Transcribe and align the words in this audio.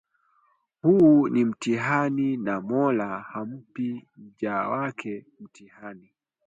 huu 0.81 1.27
ni 1.29 1.45
mtihani 1.45 2.37
na 2.37 2.61
Mola 2.61 3.19
hampi 3.19 4.07
mja 4.17 4.53
wake 4.55 5.25
mtihani 5.39 6.09